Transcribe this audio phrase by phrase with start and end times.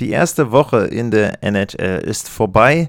[0.00, 2.88] Die erste Woche in der NHL ist vorbei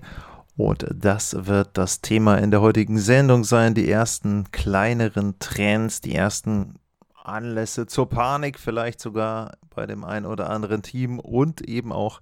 [0.56, 3.74] und das wird das Thema in der heutigen Sendung sein.
[3.74, 6.76] Die ersten kleineren Trends, die ersten
[7.22, 12.22] Anlässe zur Panik, vielleicht sogar bei dem einen oder anderen Team und eben auch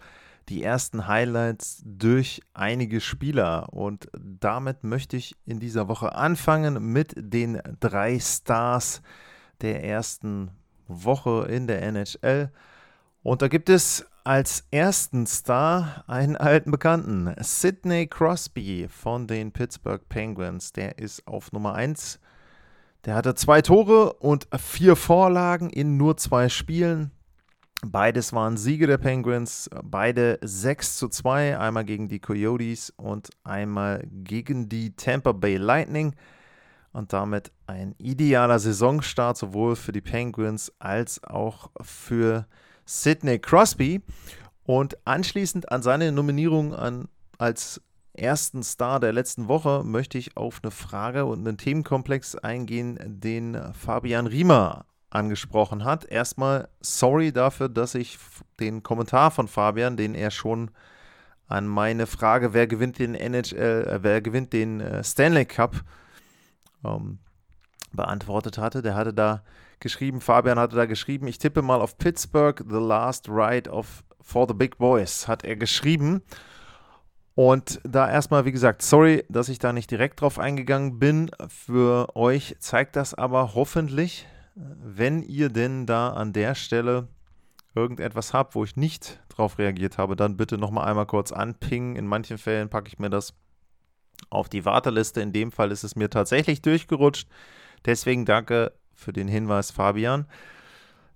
[0.49, 3.71] die ersten Highlights durch einige Spieler.
[3.71, 9.03] Und damit möchte ich in dieser Woche anfangen mit den drei Stars
[9.61, 10.49] der ersten
[10.88, 12.49] Woche in der NHL.
[13.21, 20.08] Und da gibt es als ersten Star einen alten Bekannten, Sidney Crosby von den Pittsburgh
[20.08, 20.71] Penguins.
[20.71, 22.19] Der ist auf Nummer 1.
[23.05, 27.09] Der hatte zwei Tore und vier Vorlagen in nur zwei Spielen.
[27.83, 34.05] Beides waren Siege der Penguins, beide 6 zu 2, einmal gegen die Coyotes und einmal
[34.11, 36.14] gegen die Tampa Bay Lightning
[36.91, 42.45] und damit ein idealer Saisonstart sowohl für die Penguins als auch für
[42.90, 44.02] Sidney Crosby.
[44.64, 47.82] Und anschließend an seine Nominierung an, als
[48.14, 53.58] ersten Star der letzten Woche möchte ich auf eine Frage und einen Themenkomplex eingehen, den
[53.73, 56.06] Fabian Riemer angesprochen hat.
[56.06, 58.17] Erstmal sorry dafür, dass ich
[58.60, 60.72] den Kommentar von Fabian, den er schon
[61.48, 65.84] an meine Frage, wer gewinnt den NHL, äh, wer gewinnt den äh, Stanley Cup,
[66.84, 67.20] ähm,
[67.92, 68.82] beantwortet hatte.
[68.82, 69.44] Der hatte da
[69.80, 74.47] geschrieben, Fabian hatte da geschrieben, ich tippe mal auf Pittsburgh, The Last Ride of For
[74.47, 76.21] the Big Boys, hat er geschrieben.
[77.36, 81.31] Und da erstmal, wie gesagt, sorry, dass ich da nicht direkt drauf eingegangen bin.
[81.47, 87.08] Für euch zeigt das aber hoffentlich, wenn ihr denn da an der Stelle
[87.75, 91.95] irgendetwas habt, wo ich nicht drauf reagiert habe, dann bitte nochmal einmal kurz anpingen.
[91.95, 93.33] In manchen Fällen packe ich mir das
[94.30, 95.21] auf die Warteliste.
[95.21, 97.30] In dem Fall ist es mir tatsächlich durchgerutscht.
[97.86, 100.26] Deswegen danke für den Hinweis, Fabian.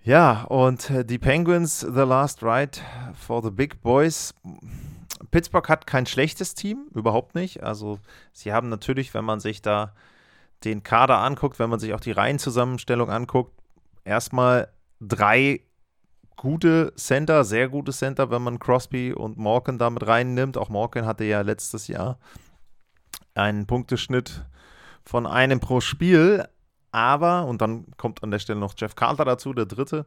[0.04, 2.80] Ja, und äh, die Penguins, The Last Ride
[3.14, 4.34] for the Big Boys.
[5.32, 7.64] Pittsburgh hat kein schlechtes Team, überhaupt nicht.
[7.64, 8.00] Also,
[8.34, 9.94] sie haben natürlich, wenn man sich da
[10.64, 13.54] den Kader anguckt, wenn man sich auch die Reihenzusammenstellung anguckt,
[14.04, 14.70] erstmal
[15.00, 15.62] drei
[16.36, 20.58] gute Center, sehr gute Center, wenn man Crosby und Morgan damit reinnimmt.
[20.58, 22.18] Auch Morgan hatte ja letztes Jahr
[23.36, 24.46] einen Punkteschnitt
[25.04, 26.46] von einem pro Spiel.
[26.94, 30.06] Aber, und dann kommt an der Stelle noch Jeff Carter dazu, der dritte.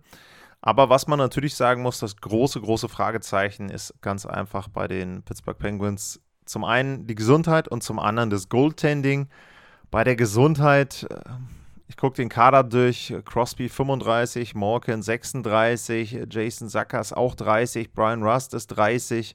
[0.63, 5.23] Aber was man natürlich sagen muss, das große, große Fragezeichen ist ganz einfach bei den
[5.23, 9.29] Pittsburgh Penguins zum einen die Gesundheit und zum anderen das Goaltending.
[9.91, 11.19] Bei der Gesundheit, äh,
[11.89, 18.55] ich gucke den Kader durch, Crosby 35, Morgan 36, Jason Sackers auch 30, Brian Rust
[18.55, 19.35] ist 30,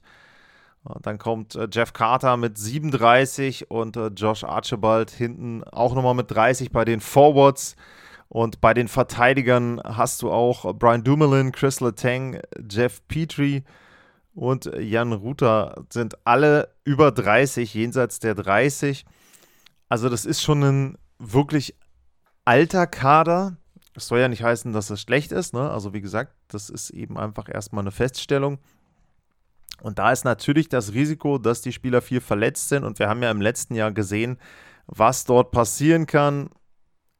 [1.02, 6.30] dann kommt äh, Jeff Carter mit 37 und äh, Josh Archibald hinten auch nochmal mit
[6.30, 7.76] 30 bei den Forwards.
[8.28, 13.62] Und bei den Verteidigern hast du auch Brian Dumoulin, Chris Letang, Jeff Petrie
[14.34, 19.04] und Jan Ruther sind alle über 30, jenseits der 30.
[19.90, 21.76] Also das ist schon ein wirklich
[22.46, 23.58] alter Kader.
[23.92, 25.52] Das soll ja nicht heißen, dass es schlecht ist.
[25.52, 25.70] Ne?
[25.70, 28.58] Also wie gesagt, das ist eben einfach erstmal eine Feststellung.
[29.80, 32.84] Und da ist natürlich das Risiko, dass die Spieler viel verletzt sind.
[32.84, 34.38] Und wir haben ja im letzten Jahr gesehen,
[34.86, 36.50] was dort passieren kann.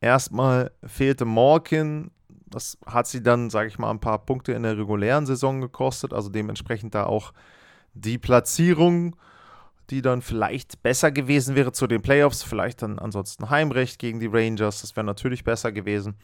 [0.00, 2.10] Erstmal fehlte Morkin.
[2.46, 6.12] Das hat sie dann, sage ich mal, ein paar Punkte in der regulären Saison gekostet.
[6.12, 7.32] Also dementsprechend da auch
[7.94, 9.16] die Platzierung,
[9.90, 12.42] die dann vielleicht besser gewesen wäre zu den Playoffs.
[12.42, 14.82] Vielleicht dann ansonsten Heimrecht gegen die Rangers.
[14.82, 16.16] Das wäre natürlich besser gewesen.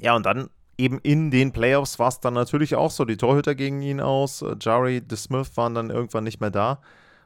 [0.00, 3.04] Ja, und dann eben in den Playoffs war es dann natürlich auch so.
[3.04, 4.42] Die Torhüter gingen ihn aus.
[4.42, 6.80] Äh, Jari DeSmith waren dann irgendwann nicht mehr da,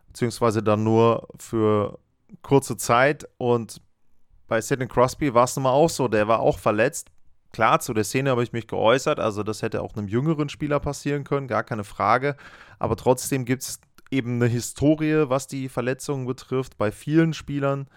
[0.09, 1.99] beziehungsweise dann nur für
[2.41, 3.29] kurze Zeit.
[3.37, 3.81] Und
[4.49, 6.09] bei Sidney Crosby war es nun mal auch so.
[6.09, 7.11] Der war auch verletzt.
[7.53, 9.21] Klar, zu der Szene habe ich mich geäußert.
[9.21, 12.37] Also, das hätte auch einem jüngeren Spieler passieren können, gar keine Frage.
[12.79, 13.81] Aber trotzdem gibt es
[14.11, 17.89] eben eine Historie, was die Verletzungen betrifft, bei vielen Spielern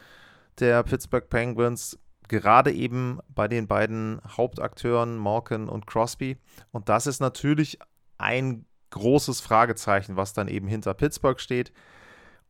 [0.59, 1.97] der Pittsburgh Penguins
[2.29, 6.37] gerade eben bei den beiden Hauptakteuren Morgan und Crosby.
[6.71, 7.79] Und das ist natürlich
[8.17, 11.71] ein großes Fragezeichen, was dann eben hinter Pittsburgh steht.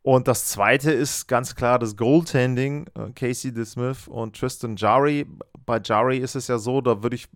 [0.02, 2.88] Und das zweite ist ganz klar das Goaltending.
[2.94, 5.26] Äh, Casey DeSmith und Tristan Jari.
[5.66, 7.28] Bei Jari ist es ja so, da würde ich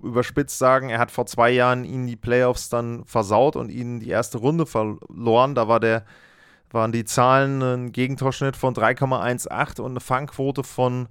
[0.00, 4.10] überspitzt sagen, er hat vor zwei Jahren ihnen die Playoffs dann versaut und ihnen die
[4.10, 5.56] erste Runde verloren.
[5.56, 6.04] Da war der
[6.70, 11.08] waren die Zahlen ein Gegentorschnitt von 3,18 und eine Fangquote von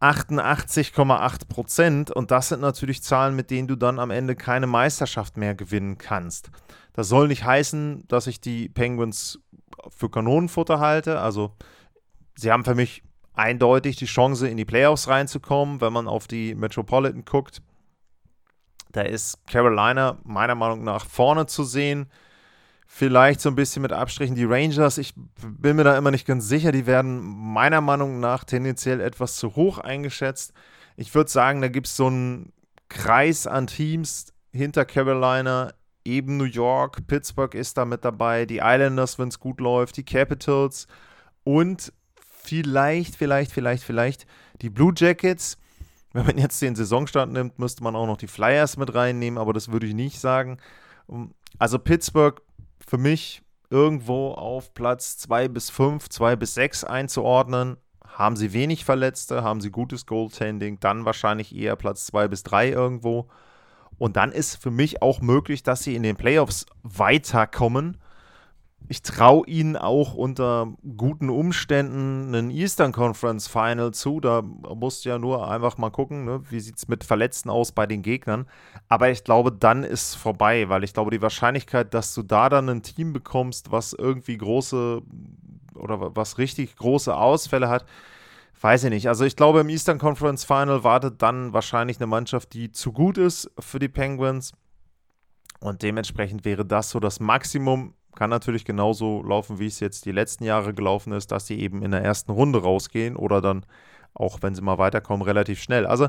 [0.00, 2.10] 88,8 Prozent.
[2.10, 5.98] Und das sind natürlich Zahlen, mit denen du dann am Ende keine Meisterschaft mehr gewinnen
[5.98, 6.50] kannst.
[6.92, 9.38] Das soll nicht heißen, dass ich die Penguins
[9.88, 11.20] für Kanonenfutter halte.
[11.20, 11.52] Also
[12.34, 13.02] sie haben für mich
[13.34, 17.62] eindeutig die Chance, in die Playoffs reinzukommen, wenn man auf die Metropolitan guckt.
[18.92, 22.10] Da ist Carolina meiner Meinung nach vorne zu sehen.
[22.86, 24.96] Vielleicht so ein bisschen mit Abstrichen die Rangers.
[24.98, 26.72] Ich bin mir da immer nicht ganz sicher.
[26.72, 30.52] Die werden meiner Meinung nach tendenziell etwas zu hoch eingeschätzt.
[30.96, 32.52] Ich würde sagen, da gibt es so einen
[32.88, 35.72] Kreis an Teams hinter Carolina.
[36.04, 40.04] Eben New York, Pittsburgh ist da mit dabei, die Islanders, wenn es gut läuft, die
[40.04, 40.86] Capitals
[41.42, 41.92] und
[42.44, 44.26] vielleicht, vielleicht, vielleicht, vielleicht
[44.62, 45.58] die Blue Jackets.
[46.12, 49.52] Wenn man jetzt den Saisonstart nimmt, müsste man auch noch die Flyers mit reinnehmen, aber
[49.52, 50.58] das würde ich nicht sagen.
[51.58, 52.40] Also Pittsburgh
[52.86, 57.76] für mich irgendwo auf Platz 2 bis 5, 2 bis 6 einzuordnen.
[58.06, 62.70] Haben sie wenig Verletzte, haben sie gutes Goaltending, dann wahrscheinlich eher Platz 2 bis 3
[62.70, 63.28] irgendwo.
[63.98, 67.98] Und dann ist für mich auch möglich, dass sie in den Playoffs weiterkommen
[68.88, 74.20] ich traue ihnen auch unter guten Umständen einen Eastern Conference Final zu.
[74.20, 76.42] Da musst du ja nur einfach mal gucken, ne?
[76.50, 78.46] wie sieht es mit Verletzten aus bei den Gegnern.
[78.88, 82.48] Aber ich glaube, dann ist es vorbei, weil ich glaube, die Wahrscheinlichkeit, dass du da
[82.48, 85.02] dann ein Team bekommst, was irgendwie große
[85.74, 87.84] oder was richtig große Ausfälle hat,
[88.60, 89.08] weiß ich nicht.
[89.08, 93.18] Also ich glaube, im Eastern Conference Final wartet dann wahrscheinlich eine Mannschaft, die zu gut
[93.18, 94.52] ist für die Penguins.
[95.60, 100.12] Und dementsprechend wäre das so das Maximum kann natürlich genauso laufen, wie es jetzt die
[100.12, 103.64] letzten Jahre gelaufen ist, dass sie eben in der ersten Runde rausgehen oder dann
[104.14, 105.86] auch, wenn sie mal weiterkommen, relativ schnell.
[105.86, 106.08] Also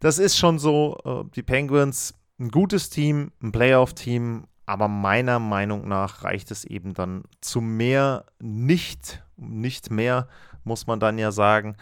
[0.00, 5.86] das ist schon so, äh, die Penguins, ein gutes Team, ein Playoff-Team, aber meiner Meinung
[5.86, 10.28] nach reicht es eben dann zu mehr nicht, nicht mehr,
[10.64, 11.76] muss man dann ja sagen.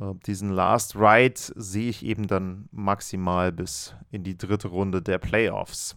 [0.00, 5.18] Äh, diesen Last Ride sehe ich eben dann maximal bis in die dritte Runde der
[5.18, 5.96] Playoffs.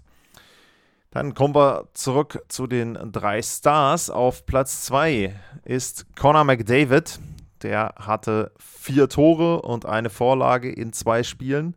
[1.11, 4.11] Dann kommen wir zurück zu den drei Stars.
[4.11, 5.33] Auf Platz 2
[5.65, 7.19] ist Conor McDavid.
[7.63, 11.75] Der hatte vier Tore und eine Vorlage in zwei Spielen.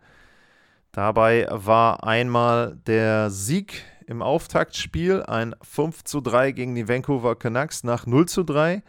[0.93, 7.83] Dabei war einmal der Sieg im Auftaktspiel, ein 5 zu 3 gegen die Vancouver Canucks
[7.85, 8.83] nach 0 zu 3.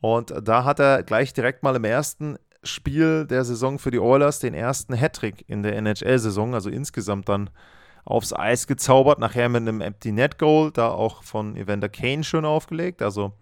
[0.00, 4.40] Und da hat er gleich direkt mal im ersten Spiel der Saison für die Oilers
[4.40, 7.50] den ersten Hattrick in der NHL-Saison, also insgesamt dann
[8.06, 12.44] aufs Eis gezaubert, nachher mit einem Empty Net Goal, da auch von Evander Kane schön
[12.44, 13.02] aufgelegt.
[13.02, 13.32] Also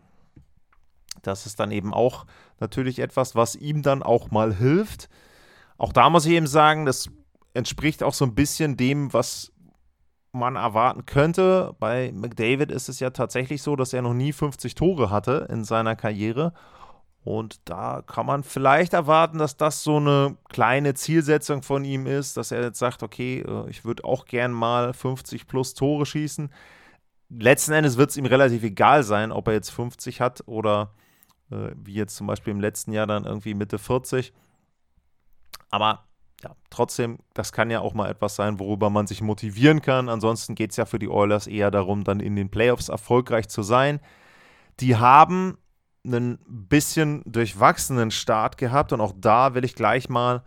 [1.23, 2.27] das ist dann eben auch
[2.61, 5.09] natürlich etwas, was ihm dann auch mal hilft.
[5.77, 7.11] Auch da muss ich eben sagen, das
[7.53, 9.53] entspricht auch so ein bisschen dem, was
[10.33, 11.77] man erwarten könnte.
[11.79, 15.65] Bei McDavid ist es ja tatsächlich so, dass er noch nie 50 Tore hatte in
[15.65, 16.55] seiner Karriere
[17.25, 22.37] und da kann man vielleicht erwarten, dass das so eine kleine Zielsetzung von ihm ist,
[22.37, 26.53] dass er jetzt sagt, okay, äh, ich würde auch gern mal 50 plus Tore schießen.
[27.31, 30.93] Letzten Endes wird es ihm relativ egal sein, ob er jetzt 50 hat oder
[31.51, 34.35] äh, wie jetzt zum Beispiel im letzten Jahr dann irgendwie Mitte 40.
[35.71, 36.05] Aber
[36.43, 40.11] ja, trotzdem, das kann ja auch mal etwas sein, worüber man sich motivieren kann.
[40.11, 43.63] Ansonsten geht es ja für die Oilers eher darum, dann in den Playoffs erfolgreich zu
[43.63, 44.01] sein.
[44.81, 45.57] Die haben
[46.05, 50.43] einen bisschen durchwachsenen Start gehabt und auch da will ich gleich mal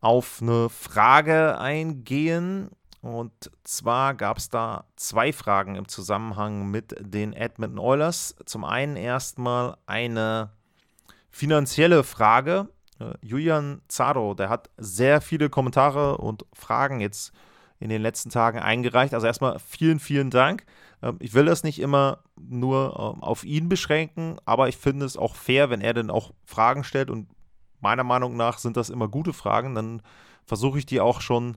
[0.00, 2.70] auf eine Frage eingehen.
[3.02, 3.32] Und
[3.62, 8.34] zwar gab es da zwei Fragen im Zusammenhang mit den Edmonton Oilers.
[8.46, 10.50] Zum einen erstmal eine
[11.30, 12.68] finanzielle Frage.
[12.98, 17.32] Äh, Julian Zaro, der hat sehr viele Kommentare und Fragen jetzt
[17.78, 19.14] in den letzten Tagen eingereicht.
[19.14, 20.64] Also erstmal vielen, vielen Dank.
[21.02, 25.16] Ähm, ich will das nicht immer nur ähm, auf ihn beschränken, aber ich finde es
[25.16, 27.28] auch fair, wenn er dann auch Fragen stellt und
[27.80, 30.02] meiner Meinung nach sind das immer gute Fragen, dann
[30.44, 31.56] versuche ich die auch schon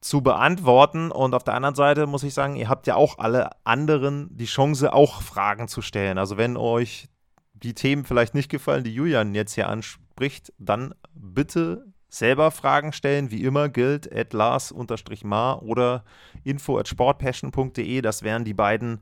[0.00, 1.10] zu beantworten.
[1.10, 4.46] Und auf der anderen Seite muss ich sagen, ihr habt ja auch alle anderen die
[4.46, 6.18] Chance, auch Fragen zu stellen.
[6.18, 7.08] Also wenn euch
[7.54, 13.30] die Themen vielleicht nicht gefallen, die Julian jetzt hier anspricht, dann bitte selber Fragen stellen.
[13.30, 16.04] Wie immer gilt at Lars-Mar oder
[16.44, 18.00] info at sportpassion.de.
[18.00, 19.00] Das wären die beiden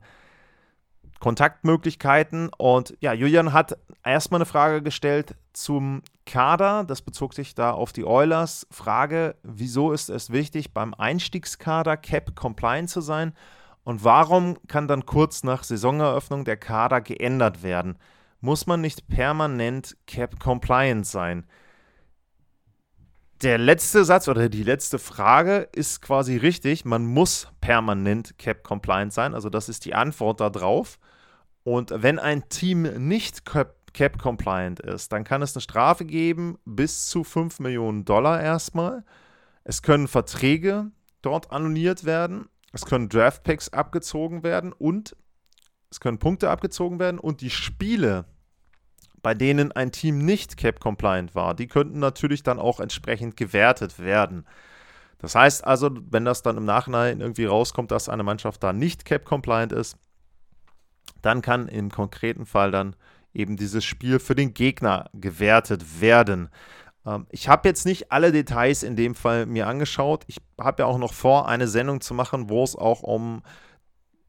[1.25, 2.51] Kontaktmöglichkeiten.
[2.55, 6.83] Und ja, Julian hat erstmal eine Frage gestellt zum Kader.
[6.83, 8.67] Das bezog sich da auf die Oilers.
[8.69, 13.33] Frage, wieso ist es wichtig, beim Einstiegskader Cap compliant zu sein?
[13.83, 17.97] Und warum kann dann kurz nach Saisoneröffnung der Kader geändert werden?
[18.39, 21.47] Muss man nicht permanent Cap compliant sein?
[23.41, 26.85] der letzte Satz oder die letzte Frage ist quasi richtig.
[26.85, 29.33] Man muss permanent Cap compliant sein.
[29.33, 30.97] Also das ist die Antwort darauf.
[31.65, 37.23] Und wenn ein Team nicht cap-compliant ist, dann kann es eine Strafe geben bis zu
[37.23, 39.03] 5 Millionen Dollar erstmal.
[39.63, 40.91] Es können Verträge
[41.23, 42.49] dort annulliert werden.
[42.71, 45.15] Es können Draftpicks abgezogen werden und
[45.89, 48.25] es können Punkte abgezogen werden und die Spiele,
[49.23, 54.45] bei denen ein Team nicht cap-compliant war, die könnten natürlich dann auch entsprechend gewertet werden.
[55.17, 59.03] Das heißt also, wenn das dann im Nachhinein irgendwie rauskommt, dass eine Mannschaft da nicht
[59.03, 59.97] cap-compliant ist,
[61.21, 62.95] dann kann im konkreten Fall dann
[63.33, 66.49] eben dieses Spiel für den Gegner gewertet werden.
[67.05, 70.23] Ähm, ich habe jetzt nicht alle Details in dem Fall mir angeschaut.
[70.27, 73.41] Ich habe ja auch noch vor, eine Sendung zu machen, wo es auch um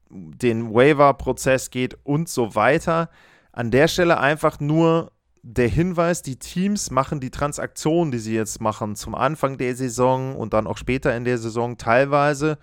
[0.09, 3.09] den Waiver-Prozess geht und so weiter.
[3.51, 8.59] An der Stelle einfach nur der Hinweis, die Teams machen die Transaktionen, die sie jetzt
[8.61, 12.57] machen, zum Anfang der Saison und dann auch später in der Saison teilweise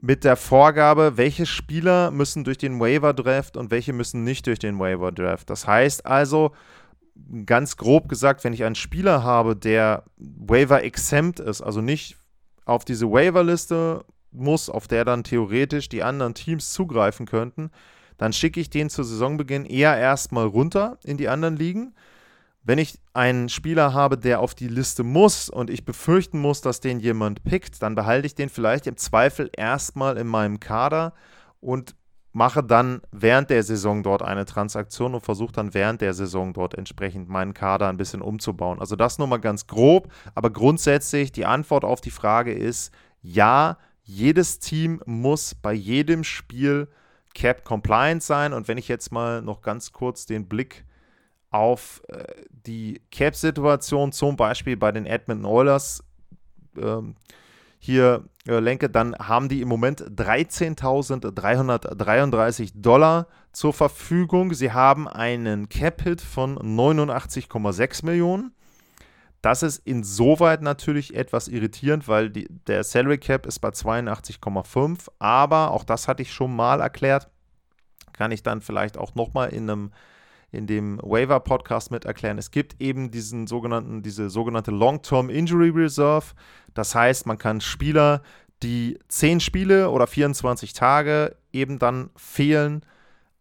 [0.00, 4.58] mit der Vorgabe, welche Spieler müssen durch den Waiver Draft und welche müssen nicht durch
[4.58, 5.50] den Waiver Draft.
[5.50, 6.52] Das heißt also,
[7.46, 12.16] ganz grob gesagt, wenn ich einen Spieler habe, der Waiver exempt ist, also nicht
[12.64, 17.70] auf diese Waiver-Liste muss, auf der dann theoretisch die anderen Teams zugreifen könnten,
[18.18, 21.94] dann schicke ich den zu Saisonbeginn eher erstmal runter in die anderen Ligen.
[22.62, 26.80] Wenn ich einen Spieler habe, der auf die Liste muss und ich befürchten muss, dass
[26.80, 31.14] den jemand pickt, dann behalte ich den vielleicht im Zweifel erstmal in meinem Kader
[31.60, 31.94] und
[32.32, 36.74] mache dann während der Saison dort eine Transaktion und versuche dann während der Saison dort
[36.74, 38.80] entsprechend meinen Kader ein bisschen umzubauen.
[38.80, 43.78] Also das nur mal ganz grob, aber grundsätzlich die Antwort auf die Frage ist ja,
[44.02, 46.88] jedes Team muss bei jedem Spiel
[47.34, 50.84] Cap compliant sein und wenn ich jetzt mal noch ganz kurz den Blick
[51.50, 56.04] auf äh, die Cap-Situation zum Beispiel bei den Edmonton Oilers
[56.76, 57.14] ähm,
[57.78, 64.52] hier äh, lenke, dann haben die im Moment 13.333 Dollar zur Verfügung.
[64.52, 68.52] Sie haben einen Cap-Hit von 89,6 Millionen.
[69.42, 75.70] Das ist insoweit natürlich etwas irritierend, weil die, der Salary Cap ist bei 82,5, aber
[75.70, 77.28] auch das hatte ich schon mal erklärt,
[78.12, 79.92] kann ich dann vielleicht auch nochmal in einem
[80.50, 82.38] in dem Waiver Podcast mit erklären.
[82.38, 86.26] Es gibt eben diesen sogenannten, diese sogenannte Long-Term Injury Reserve.
[86.74, 88.22] Das heißt, man kann Spieler,
[88.62, 92.82] die 10 Spiele oder 24 Tage eben dann fehlen,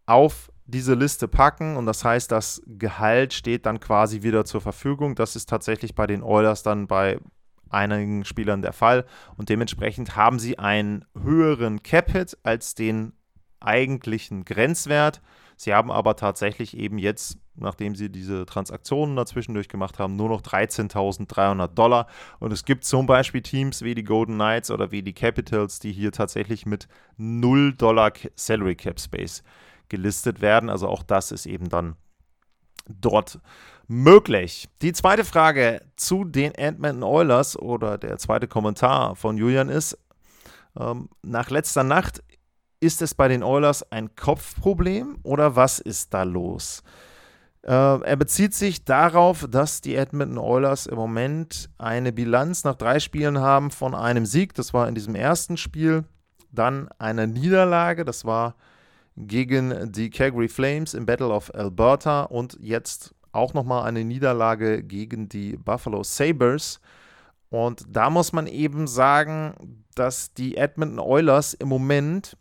[0.06, 5.16] auf diese Liste packen und das heißt, das Gehalt steht dann quasi wieder zur Verfügung.
[5.16, 7.20] Das ist tatsächlich bei den Oilers dann bei
[7.70, 9.06] einigen Spielern der Fall
[9.38, 13.14] und dementsprechend haben sie einen höheren Cap-Hit als den
[13.60, 15.22] eigentlichen Grenzwert.
[15.58, 20.42] Sie haben aber tatsächlich eben jetzt, nachdem sie diese Transaktionen dazwischen durchgemacht haben, nur noch
[20.42, 22.06] 13.300 Dollar.
[22.40, 25.92] Und es gibt zum Beispiel Teams wie die Golden Knights oder wie die Capitals, die
[25.92, 26.88] hier tatsächlich mit
[27.18, 29.44] 0 Dollar Salary Cap Space
[29.90, 30.70] gelistet werden.
[30.70, 31.96] Also auch das ist eben dann
[32.88, 33.40] dort
[33.88, 34.70] möglich.
[34.84, 39.98] Die zweite Frage zu den Edmonton Oilers oder der zweite Kommentar von Julian ist,
[40.80, 42.22] ähm, nach letzter Nacht
[42.80, 46.84] ist es bei den Oilers ein Kopfproblem oder was ist da los?
[47.64, 53.00] Äh, er bezieht sich darauf, dass die Edmonton Oilers im Moment eine Bilanz nach drei
[53.00, 56.06] Spielen haben von einem Sieg, das war in diesem ersten Spiel,
[56.52, 58.56] dann eine Niederlage, das war
[59.18, 65.28] gegen die Calgary Flames im Battle of Alberta und jetzt auch nochmal eine Niederlage gegen
[65.28, 66.80] die Buffalo Sabres.
[67.50, 72.38] Und da muss man eben sagen, dass die Edmonton Oilers im Moment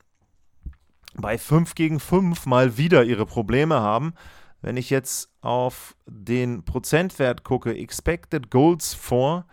[1.21, 4.15] bei 5 gegen 5 mal wieder ihre Probleme haben.
[4.63, 9.47] Wenn ich jetzt auf den Prozentwert gucke, Expected Goals vor,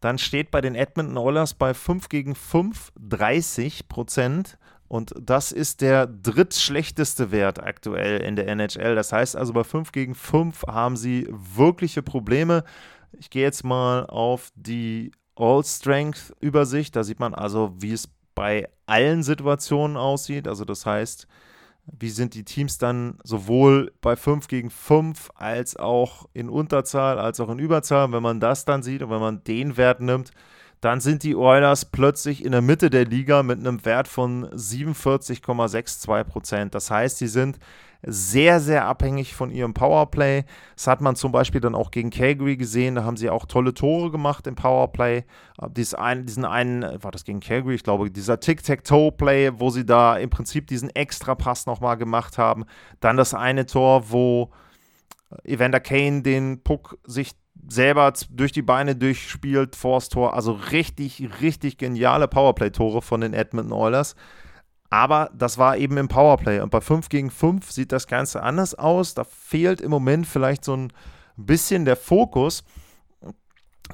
[0.00, 4.58] dann steht bei den Edmonton Oilers bei 5 gegen 5 30 Prozent.
[4.88, 8.94] Und das ist der drittschlechteste Wert aktuell in der NHL.
[8.94, 12.62] Das heißt also, bei 5 gegen 5 haben sie wirkliche Probleme.
[13.12, 16.94] Ich gehe jetzt mal auf die All-Strength-Übersicht.
[16.94, 20.46] Da sieht man also, wie es bei allen Situationen aussieht.
[20.46, 21.26] Also das heißt,
[21.98, 27.40] wie sind die Teams dann sowohl bei 5 gegen 5 als auch in Unterzahl, als
[27.40, 28.12] auch in Überzahl.
[28.12, 30.30] wenn man das dann sieht und wenn man den Wert nimmt,
[30.80, 36.24] dann sind die Oilers plötzlich in der Mitte der Liga mit einem Wert von 47,62
[36.24, 36.74] Prozent.
[36.74, 37.58] Das heißt, sie sind
[38.02, 40.44] sehr, sehr abhängig von ihrem Powerplay.
[40.74, 42.94] Das hat man zum Beispiel dann auch gegen Calgary gesehen.
[42.94, 45.18] Da haben sie auch tolle Tore gemacht im Powerplay.
[45.18, 45.24] Äh,
[45.70, 47.74] dies ein, diesen einen, war das gegen Calgary?
[47.74, 52.64] Ich glaube, dieser Tic-Tac-Toe-Play, wo sie da im Prinzip diesen Extra-Pass nochmal gemacht haben.
[53.00, 54.50] Dann das eine Tor, wo
[55.44, 57.32] Evander Kane den Puck sich
[57.68, 60.34] selber durch die Beine durchspielt, Force Tor.
[60.34, 64.14] Also richtig, richtig geniale Powerplay-Tore von den Edmonton Oilers.
[64.90, 66.60] Aber das war eben im Powerplay.
[66.60, 69.14] Und bei 5 gegen 5 sieht das Ganze anders aus.
[69.14, 70.92] Da fehlt im Moment vielleicht so ein
[71.36, 72.64] bisschen der Fokus.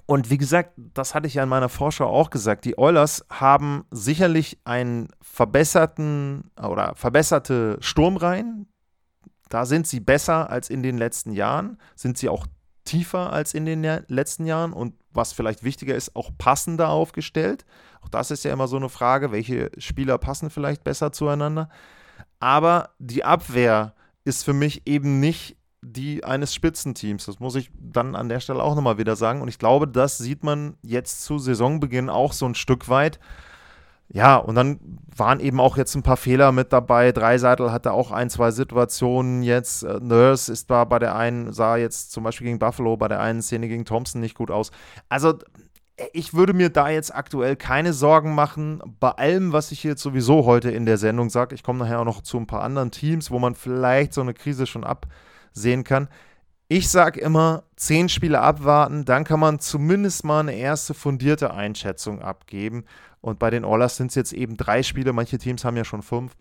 [0.07, 2.65] Und wie gesagt, das hatte ich ja in meiner Vorschau auch gesagt.
[2.65, 8.69] Die Oilers haben sicherlich einen verbesserten oder verbesserte Sturmreihen.
[9.49, 11.79] Da sind sie besser als in den letzten Jahren.
[11.95, 12.47] Sind sie auch
[12.85, 17.65] tiefer als in den letzten Jahren und was vielleicht wichtiger ist, auch passender aufgestellt.
[18.01, 21.69] Auch das ist ja immer so eine Frage, welche Spieler passen vielleicht besser zueinander.
[22.41, 27.27] Aber die Abwehr ist für mich eben nicht die eines Spitzenteams.
[27.27, 29.43] Das muss ich dann an der Stelle auch nochmal wieder sagen.
[29.43, 33.19] Und ich glaube, das sieht man jetzt zu Saisonbeginn auch so ein Stück weit.
[34.15, 34.79] Ja, und dann
[35.17, 37.13] waren eben auch jetzt ein paar Fehler mit dabei.
[37.13, 39.85] Dreiseitel hatte auch ein, zwei Situationen jetzt.
[39.85, 43.21] Äh, Nurse ist da bei der einen, sah jetzt zum Beispiel gegen Buffalo bei der
[43.21, 44.71] einen Szene gegen Thompson nicht gut aus.
[45.09, 45.39] Also
[46.13, 48.83] ich würde mir da jetzt aktuell keine Sorgen machen.
[49.01, 52.05] Bei allem, was ich jetzt sowieso heute in der Sendung sage, ich komme nachher auch
[52.05, 56.09] noch zu ein paar anderen Teams, wo man vielleicht so eine Krise schon absehen kann.
[56.75, 62.23] Ich sage immer, zehn Spiele abwarten, dann kann man zumindest mal eine erste fundierte Einschätzung
[62.23, 62.87] abgeben.
[63.21, 66.01] Und bei den Oilers sind es jetzt eben drei Spiele, manche Teams haben ja schon
[66.01, 66.35] fünf.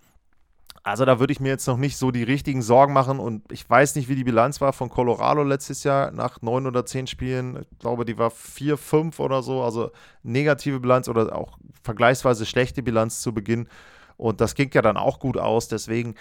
[0.84, 3.70] Also da würde ich mir jetzt noch nicht so die richtigen Sorgen machen und ich
[3.70, 7.68] weiß nicht, wie die Bilanz war von Colorado letztes Jahr nach neun oder zehn Spielen.
[7.70, 9.92] Ich glaube, die war vier, fünf oder so, also
[10.24, 13.68] negative Bilanz oder auch vergleichsweise schlechte Bilanz zu Beginn.
[14.16, 15.68] Und das ging ja dann auch gut aus.
[15.68, 16.16] Deswegen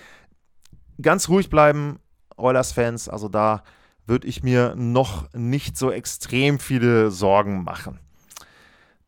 [1.01, 2.01] ganz ruhig bleiben,
[2.37, 3.09] Oilers-Fans.
[3.09, 3.63] Also da
[4.11, 8.01] würde ich mir noch nicht so extrem viele Sorgen machen.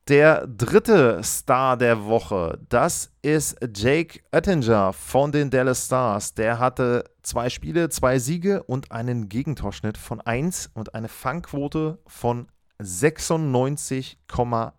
[0.09, 6.35] Der dritte Star der Woche, das ist Jake Oettinger von den Dallas Stars.
[6.35, 12.47] Der hatte zwei Spiele, zwei Siege und einen Gegentorschnitt von 1 und eine Fangquote von
[12.81, 14.73] 96,8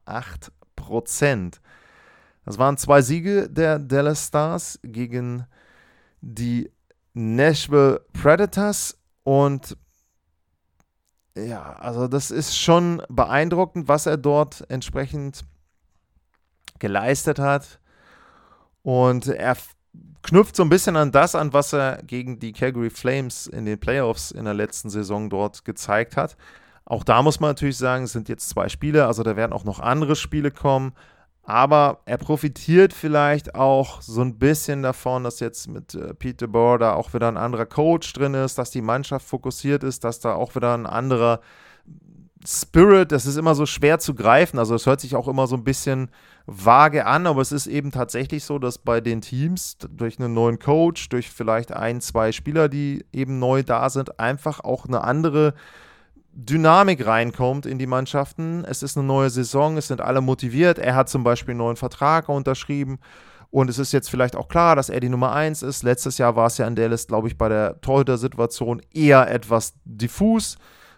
[0.78, 1.62] Prozent.
[2.46, 5.46] Das waren zwei Siege der Dallas Stars gegen
[6.22, 6.72] die
[7.14, 9.78] Nashville Predators und
[11.38, 15.46] ja, also das ist schon beeindruckend, was er dort entsprechend
[16.80, 17.80] geleistet hat.
[18.84, 19.58] Und er
[20.22, 23.80] knüpft so ein bisschen an das an, was er gegen die Calgary Flames in den
[23.80, 26.38] Playoffs in der letzten Saison dort gezeigt hat.
[26.86, 29.64] Auch da muss man natürlich sagen, es sind jetzt zwei Spiele, also da werden auch
[29.64, 30.94] noch andere Spiele kommen.
[31.46, 36.80] Aber er profitiert vielleicht auch so ein bisschen davon, dass jetzt mit äh, Pete DeBoer
[36.80, 40.36] da auch wieder ein anderer Coach drin ist, dass die Mannschaft fokussiert ist, dass da
[40.36, 41.42] auch wieder ein anderer
[42.46, 44.58] Spirit, das ist immer so schwer zu greifen.
[44.58, 46.10] Also es hört sich auch immer so ein bisschen
[46.46, 50.60] vage an, aber es ist eben tatsächlich so, dass bei den Teams durch einen neuen
[50.60, 55.54] Coach, durch vielleicht ein, zwei Spieler, die eben neu da sind, einfach auch eine andere
[56.36, 58.66] Dynamik reinkommt in die Mannschaften.
[58.66, 60.80] Es ist eine neue Saison, es sind alle motiviert.
[60.80, 63.00] Er hat zum Beispiel einen neuen Vertrag unterschrieben.
[63.52, 65.84] Und es ist jetzt vielleicht auch klar, dass er die Nummer 1 ist.
[65.84, 70.58] Letztes Jahr war es ja in Dallas, glaube ich, bei der Torhüter-Situation eher etwas diffus,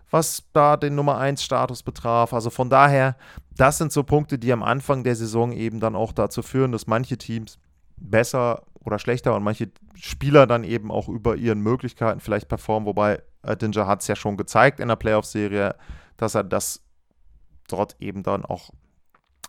[0.09, 2.33] was da den Nummer 1-Status betraf.
[2.33, 3.17] Also von daher,
[3.57, 6.87] das sind so Punkte, die am Anfang der Saison eben dann auch dazu führen, dass
[6.87, 7.59] manche Teams
[7.97, 13.21] besser oder schlechter und manche Spieler dann eben auch über ihren Möglichkeiten vielleicht performen, wobei
[13.61, 15.75] Dinger hat es ja schon gezeigt in der Playoff-Serie,
[16.17, 16.83] dass er das
[17.67, 18.71] dort eben dann auch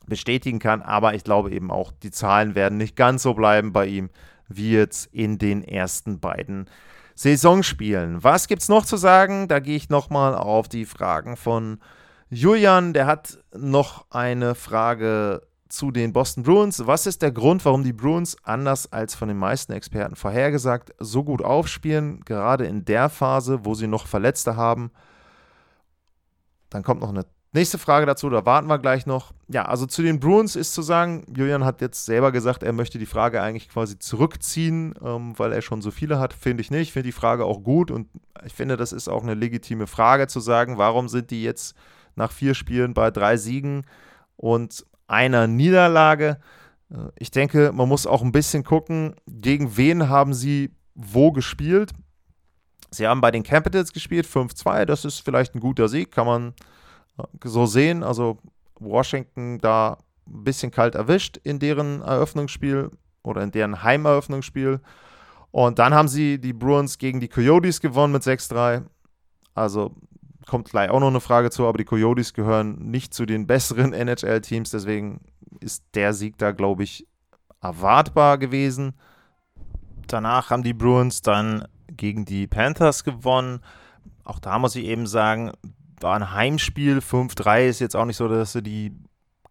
[0.07, 0.83] bestätigen kann.
[0.83, 4.11] Aber ich glaube eben auch, die Zahlen werden nicht ganz so bleiben bei ihm
[4.49, 6.69] wie jetzt in den ersten beiden
[7.15, 8.23] Saisonspielen.
[8.23, 9.49] Was gibt es noch zu sagen?
[9.49, 11.81] Da gehe ich nochmal auf die Fragen von
[12.29, 12.93] Julian.
[12.93, 16.87] Der hat noch eine Frage zu den Boston Bruins.
[16.87, 21.25] Was ist der Grund, warum die Bruins, anders als von den meisten Experten vorhergesagt, so
[21.25, 24.91] gut aufspielen, gerade in der Phase, wo sie noch Verletzte haben?
[26.71, 27.25] Dann kommt noch eine
[27.57, 29.33] nächste Frage dazu, da warten wir gleich noch.
[29.49, 32.99] Ja, also zu den Bruins ist zu sagen, Julian hat jetzt selber gesagt, er möchte
[32.99, 36.33] die Frage eigentlich quasi zurückziehen, ähm, weil er schon so viele hat.
[36.33, 36.83] Finde ich nicht.
[36.83, 38.09] Ich finde die Frage auch gut und
[38.45, 41.75] ich finde, das ist auch eine legitime Frage zu sagen, warum sind die jetzt
[42.15, 43.85] nach vier Spielen bei drei Siegen
[44.37, 46.39] und einer Niederlage.
[46.91, 51.93] Äh, ich denke, man muss auch ein bisschen gucken, gegen wen haben sie wo gespielt.
[52.91, 56.55] Sie haben bei den Capitals gespielt, 5-2, das ist vielleicht ein guter Sieg, kann man
[57.19, 58.03] äh, so sehen.
[58.03, 58.39] Also
[58.79, 62.91] Washington da ein bisschen kalt erwischt in deren Eröffnungsspiel
[63.23, 64.81] oder in deren Heimeröffnungsspiel.
[65.51, 68.83] Und dann haben sie die Bruins gegen die Coyotes gewonnen mit 6-3.
[69.55, 69.95] Also
[70.47, 73.93] kommt gleich auch noch eine Frage zu, aber die Coyotes gehören nicht zu den besseren
[73.93, 75.21] NHL-Teams, deswegen
[75.61, 77.07] ist der Sieg da, glaube ich,
[77.61, 78.95] erwartbar gewesen.
[80.07, 83.61] Danach haben die Bruins dann gegen die Panthers gewonnen.
[84.25, 85.53] Auch da muss ich eben sagen,
[86.01, 86.99] war ein Heimspiel.
[86.99, 88.93] 5-3 ist jetzt auch nicht so, dass sie die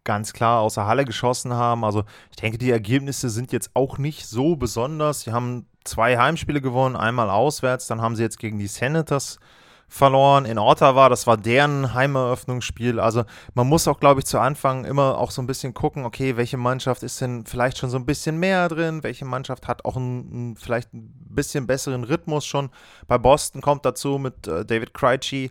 [0.03, 1.83] ganz klar aus der Halle geschossen haben.
[1.83, 5.21] Also ich denke, die Ergebnisse sind jetzt auch nicht so besonders.
[5.21, 9.39] Sie haben zwei Heimspiele gewonnen, einmal auswärts, dann haben sie jetzt gegen die Senators
[9.87, 11.09] verloren in Ottawa.
[11.09, 12.99] Das war deren Heimeröffnungsspiel.
[12.99, 16.37] Also man muss auch, glaube ich, zu Anfang immer auch so ein bisschen gucken, okay,
[16.37, 19.03] welche Mannschaft ist denn vielleicht schon so ein bisschen mehr drin?
[19.03, 22.69] Welche Mannschaft hat auch einen, vielleicht ein bisschen besseren Rhythmus schon?
[23.07, 25.49] Bei Boston kommt dazu mit äh, David Krejci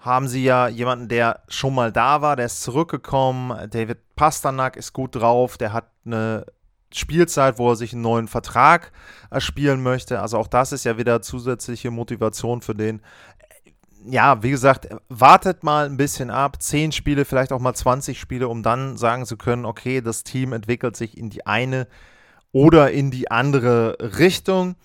[0.00, 3.70] haben sie ja jemanden, der schon mal da war, der ist zurückgekommen.
[3.70, 6.44] David Pasternak ist gut drauf, der hat eine
[6.92, 8.92] Spielzeit, wo er sich einen neuen Vertrag
[9.30, 10.20] erspielen möchte.
[10.20, 13.00] Also auch das ist ja wieder zusätzliche Motivation für den
[14.04, 16.62] ja, wie gesagt, wartet mal ein bisschen ab.
[16.62, 20.52] Zehn Spiele, vielleicht auch mal 20 Spiele, um dann sagen zu können, okay, das Team
[20.52, 21.86] entwickelt sich in die eine
[22.52, 24.76] oder in die andere Richtung.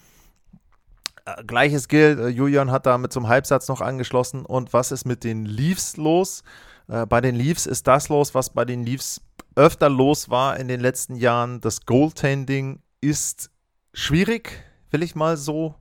[1.25, 4.45] Äh, Gleiches gilt, äh, Julian hat da mit zum Halbsatz noch angeschlossen.
[4.45, 6.43] Und was ist mit den Leafs los?
[6.87, 9.21] Äh, bei den Leafs ist das los, was bei den Leafs
[9.55, 11.59] öfter los war in den letzten Jahren.
[11.61, 13.49] Das Goaltending ist
[13.93, 15.75] schwierig, will ich mal so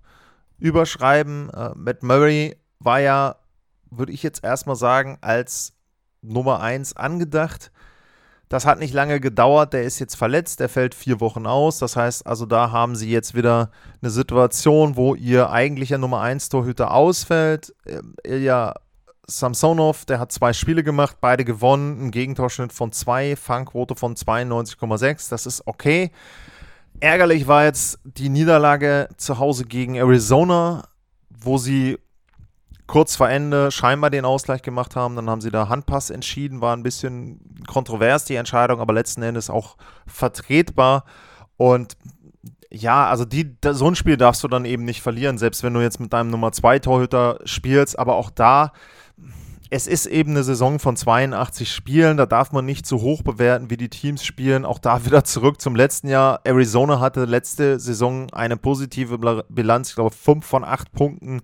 [0.59, 1.51] überschreiben.
[1.75, 3.37] Matt Murray war ja,
[3.91, 5.73] würde ich jetzt erstmal sagen, als
[6.23, 7.71] Nummer 1 angedacht.
[8.49, 11.79] Das hat nicht lange gedauert, der ist jetzt verletzt, der fällt vier Wochen aus.
[11.79, 16.49] Das heißt also, da haben sie jetzt wieder eine Situation, wo ihr eigentlicher Nummer 1
[16.49, 17.75] Torhüter ausfällt.
[17.87, 18.75] Ähm, Ilya
[19.27, 25.31] Samsonov, der hat zwei Spiele gemacht, beide gewonnen, ein Gegentorschnitt von 2, Fangquote von 92,6.
[25.31, 26.13] Das ist okay.
[27.01, 30.85] Ärgerlich war jetzt die Niederlage zu Hause gegen Arizona,
[31.29, 31.99] wo sie
[32.87, 35.17] kurz vor Ende scheinbar den Ausgleich gemacht haben.
[35.17, 39.51] Dann haben sie da Handpass entschieden, war ein bisschen kontrovers die Entscheidung, aber letzten Endes
[39.51, 41.05] auch vertretbar.
[41.57, 41.97] Und
[42.71, 45.81] ja, also die, so ein Spiel darfst du dann eben nicht verlieren, selbst wenn du
[45.81, 47.99] jetzt mit deinem Nummer 2 Torhüter spielst.
[47.99, 48.73] Aber auch da,
[49.71, 53.71] es ist eben eine Saison von 82 Spielen, da darf man nicht zu hoch bewerten,
[53.71, 54.65] wie die Teams spielen.
[54.65, 56.41] Auch da wieder zurück zum letzten Jahr.
[56.45, 61.43] Arizona hatte letzte Saison eine positive Bilanz, ich glaube 5 von 8 Punkten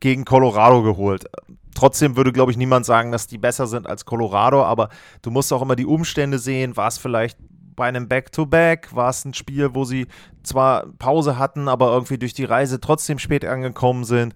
[0.00, 1.26] gegen Colorado geholt.
[1.74, 4.88] Trotzdem würde, glaube ich, niemand sagen, dass die besser sind als Colorado, aber
[5.22, 6.76] du musst auch immer die Umstände sehen.
[6.76, 7.38] War es vielleicht
[7.76, 8.94] bei einem Back-to-Back?
[8.94, 10.06] War es ein Spiel, wo sie
[10.42, 14.34] zwar Pause hatten, aber irgendwie durch die Reise trotzdem spät angekommen sind?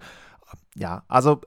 [0.77, 1.40] Ja, also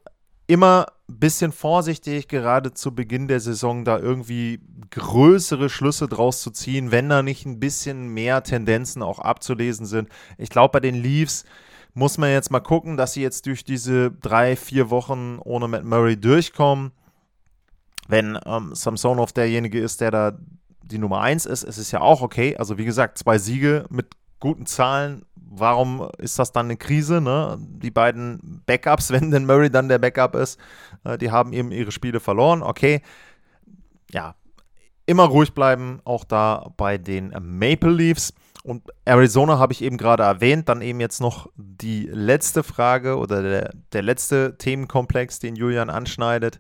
[0.48, 4.60] immer ein bisschen vorsichtig, gerade zu Beginn der Saison da irgendwie
[4.92, 10.10] größere Schlüsse draus zu ziehen, wenn da nicht ein bisschen mehr Tendenzen auch abzulesen sind.
[10.38, 11.46] Ich glaube, bei den Leafs
[11.98, 15.84] muss man jetzt mal gucken, dass sie jetzt durch diese drei, vier Wochen ohne Matt
[15.84, 16.92] Murray durchkommen.
[18.08, 20.38] Wenn ähm, Samsonov derjenige ist, der da
[20.84, 22.56] die Nummer 1 ist, ist es ja auch okay.
[22.56, 25.26] Also wie gesagt, zwei Siege mit guten Zahlen.
[25.36, 27.20] Warum ist das dann eine Krise?
[27.20, 27.58] Ne?
[27.60, 30.60] Die beiden Backups, wenn denn Murray dann der Backup ist,
[31.04, 32.62] äh, die haben eben ihre Spiele verloren.
[32.62, 33.02] Okay,
[34.12, 34.36] ja,
[35.08, 38.36] immer ruhig bleiben, auch da bei den Maple Leafs.
[38.68, 40.68] Und Arizona habe ich eben gerade erwähnt.
[40.68, 46.60] Dann eben jetzt noch die letzte Frage oder der, der letzte Themenkomplex, den Julian anschneidet.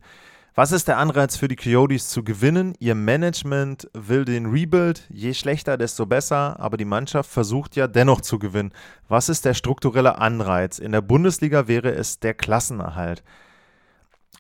[0.56, 2.76] Was ist der Anreiz für die Coyotes zu gewinnen?
[2.80, 5.06] Ihr Management will den Rebuild.
[5.10, 6.58] Je schlechter, desto besser.
[6.62, 8.72] Aber die Mannschaft versucht ja dennoch zu gewinnen.
[9.10, 10.80] Was ist der strukturelle Anreiz?
[10.80, 13.22] In der Bundesliga wäre es der Klassenerhalt.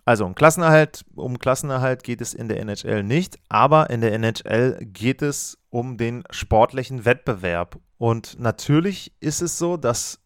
[0.07, 4.79] Also um Klassenerhalt, um Klassenerhalt geht es in der NHL nicht, aber in der NHL
[4.79, 7.77] geht es um den sportlichen Wettbewerb.
[7.97, 10.21] Und natürlich ist es so, dass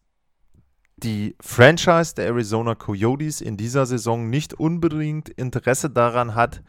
[0.98, 6.62] die Franchise der Arizona Coyotes in dieser Saison nicht unbedingt Interesse daran hat,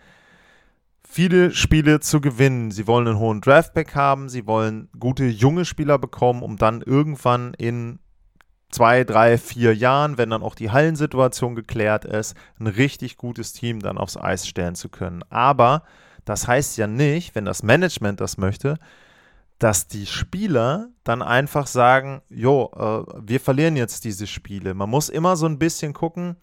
[1.08, 2.72] viele Spiele zu gewinnen.
[2.72, 7.54] Sie wollen einen hohen Draftback haben, sie wollen gute junge Spieler bekommen, um dann irgendwann
[7.60, 8.00] in
[8.74, 13.80] zwei, drei, vier Jahren, wenn dann auch die Hallensituation geklärt ist, ein richtig gutes Team
[13.80, 15.24] dann aufs Eis stellen zu können.
[15.30, 15.84] Aber
[16.26, 18.80] das heißt ja nicht, wenn das Management das möchte,
[19.60, 24.74] dass die Spieler dann einfach sagen, jo, äh, wir verlieren jetzt diese Spiele.
[24.74, 26.36] Man muss immer so ein bisschen gucken,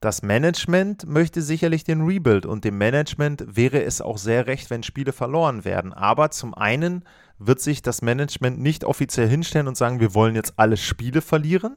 [0.00, 4.82] das Management möchte sicherlich den Rebuild und dem Management wäre es auch sehr recht, wenn
[4.82, 5.92] Spiele verloren werden.
[5.92, 7.04] Aber zum einen
[7.38, 11.76] wird sich das Management nicht offiziell hinstellen und sagen, wir wollen jetzt alle Spiele verlieren.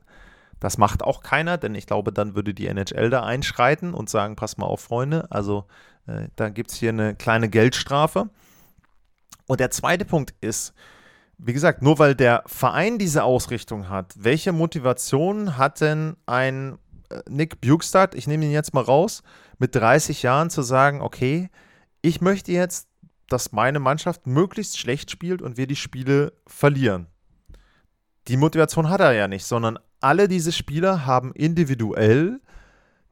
[0.59, 4.35] Das macht auch keiner, denn ich glaube, dann würde die NHL da einschreiten und sagen,
[4.35, 5.65] pass mal auf, Freunde, also
[6.07, 8.29] äh, da gibt es hier eine kleine Geldstrafe.
[9.45, 10.73] Und der zweite Punkt ist,
[11.37, 17.21] wie gesagt, nur weil der Verein diese Ausrichtung hat, welche Motivation hat denn ein äh,
[17.29, 19.21] Nick Bukestad, ich nehme ihn jetzt mal raus,
[19.59, 21.49] mit 30 Jahren zu sagen, okay,
[22.01, 22.86] ich möchte jetzt
[23.29, 27.07] dass meine Mannschaft möglichst schlecht spielt und wir die Spiele verlieren.
[28.27, 32.41] Die Motivation hat er ja nicht, sondern alle diese Spieler haben individuell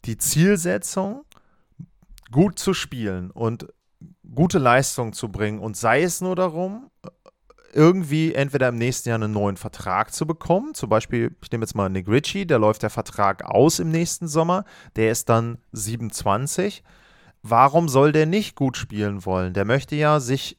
[0.06, 1.24] die Zielsetzung,
[2.32, 3.32] gut zu spielen.
[3.32, 3.68] Und
[4.34, 6.90] gute Leistung zu bringen und sei es nur darum,
[7.74, 10.74] irgendwie entweder im nächsten Jahr einen neuen Vertrag zu bekommen.
[10.74, 14.28] Zum Beispiel, ich nehme jetzt mal Nick Ritchie, der läuft der Vertrag aus im nächsten
[14.28, 14.64] Sommer,
[14.96, 16.84] der ist dann 27.
[17.48, 19.54] Warum soll der nicht gut spielen wollen?
[19.54, 20.58] Der möchte ja sich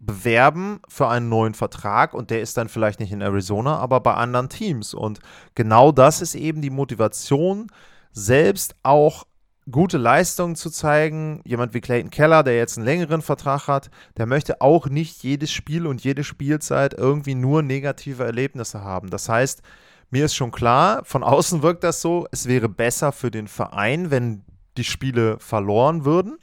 [0.00, 4.14] bewerben für einen neuen Vertrag und der ist dann vielleicht nicht in Arizona, aber bei
[4.14, 4.94] anderen Teams.
[4.94, 5.18] Und
[5.54, 7.66] genau das ist eben die Motivation,
[8.10, 9.24] selbst auch
[9.70, 11.42] gute Leistungen zu zeigen.
[11.44, 15.52] Jemand wie Clayton Keller, der jetzt einen längeren Vertrag hat, der möchte auch nicht jedes
[15.52, 19.10] Spiel und jede Spielzeit irgendwie nur negative Erlebnisse haben.
[19.10, 19.60] Das heißt,
[20.08, 24.10] mir ist schon klar, von außen wirkt das so, es wäre besser für den Verein,
[24.10, 24.42] wenn
[24.76, 26.38] die Spiele verloren würden.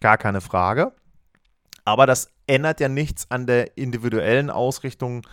[0.00, 0.92] Gar keine Frage.
[1.84, 5.26] Aber das ändert ja nichts an der individuellen Ausrichtung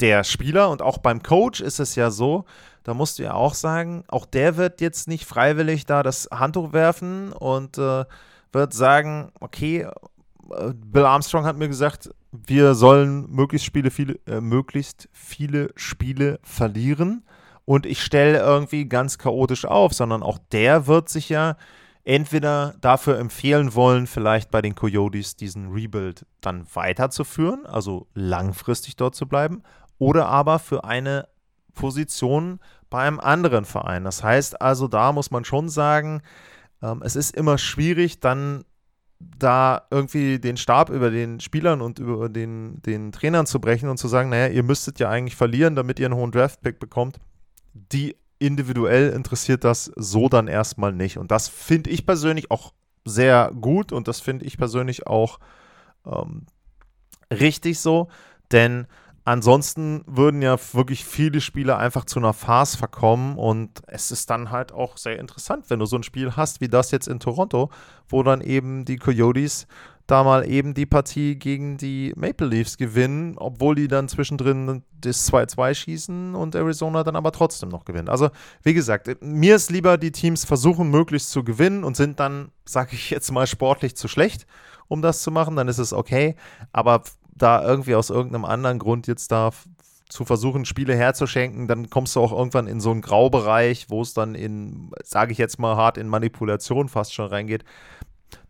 [0.00, 2.46] der Spieler und auch beim Coach ist es ja so,
[2.84, 6.72] da musst du ja auch sagen, auch der wird jetzt nicht freiwillig da das Handtuch
[6.72, 8.04] werfen und äh,
[8.52, 9.86] wird sagen, okay,
[10.50, 16.40] äh, Bill Armstrong hat mir gesagt, wir sollen möglichst, Spiele, viele, äh, möglichst viele Spiele
[16.42, 17.22] verlieren
[17.70, 21.56] und ich stelle irgendwie ganz chaotisch auf, sondern auch der wird sich ja
[22.02, 29.14] entweder dafür empfehlen wollen, vielleicht bei den Coyotes diesen Rebuild dann weiterzuführen, also langfristig dort
[29.14, 29.62] zu bleiben,
[29.98, 31.28] oder aber für eine
[31.72, 32.58] Position
[32.90, 34.02] bei einem anderen Verein.
[34.02, 36.22] Das heißt also, da muss man schon sagen,
[36.82, 38.64] ähm, es ist immer schwierig, dann
[39.20, 43.98] da irgendwie den Stab über den Spielern und über den, den Trainern zu brechen und
[43.98, 47.20] zu sagen, naja, ihr müsstet ja eigentlich verlieren, damit ihr einen hohen Draftpick bekommt.
[47.72, 51.18] Die individuell interessiert das so dann erstmal nicht.
[51.18, 52.72] Und das finde ich persönlich auch
[53.04, 55.38] sehr gut und das finde ich persönlich auch
[56.06, 56.46] ähm,
[57.30, 58.08] richtig so,
[58.52, 58.86] denn
[59.24, 64.50] Ansonsten würden ja wirklich viele Spiele einfach zu einer Farce verkommen und es ist dann
[64.50, 67.70] halt auch sehr interessant, wenn du so ein Spiel hast wie das jetzt in Toronto,
[68.08, 69.66] wo dann eben die Coyotes
[70.10, 75.30] da mal eben die Partie gegen die Maple Leafs gewinnen, obwohl die dann zwischendrin das
[75.32, 78.10] 2-2 schießen und Arizona dann aber trotzdem noch gewinnt.
[78.10, 78.30] Also,
[78.62, 82.90] wie gesagt, mir ist lieber, die Teams versuchen möglichst zu gewinnen und sind dann, sage
[82.94, 84.46] ich jetzt mal, sportlich zu schlecht,
[84.88, 86.34] um das zu machen, dann ist es okay.
[86.72, 87.02] Aber
[87.34, 89.50] da irgendwie aus irgendeinem anderen Grund jetzt da
[90.08, 94.12] zu versuchen, Spiele herzuschenken, dann kommst du auch irgendwann in so einen Graubereich, wo es
[94.12, 97.64] dann in, sage ich jetzt mal hart, in Manipulation fast schon reingeht.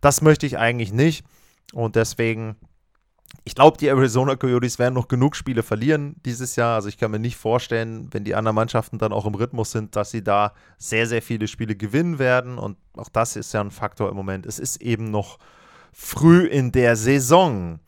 [0.00, 1.24] Das möchte ich eigentlich nicht.
[1.72, 2.56] Und deswegen,
[3.44, 6.74] ich glaube, die Arizona Coyotes werden noch genug Spiele verlieren dieses Jahr.
[6.74, 9.96] Also ich kann mir nicht vorstellen, wenn die anderen Mannschaften dann auch im Rhythmus sind,
[9.96, 12.58] dass sie da sehr, sehr viele Spiele gewinnen werden.
[12.58, 14.46] Und auch das ist ja ein Faktor im Moment.
[14.46, 15.38] Es ist eben noch
[15.92, 17.80] früh in der Saison.